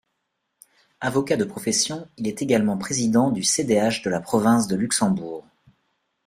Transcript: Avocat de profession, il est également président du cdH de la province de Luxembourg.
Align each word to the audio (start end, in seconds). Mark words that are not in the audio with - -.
Avocat 0.99 1.37
de 1.37 1.43
profession, 1.43 2.09
il 2.17 2.27
est 2.27 2.41
également 2.41 2.75
président 2.75 3.29
du 3.29 3.43
cdH 3.43 4.01
de 4.03 4.09
la 4.09 4.19
province 4.19 4.65
de 4.65 4.75
Luxembourg. 4.75 5.45